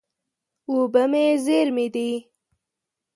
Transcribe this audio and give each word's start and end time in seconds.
اوبه 0.69 1.23
زېرمې 1.45 1.85
دي. 1.93 2.09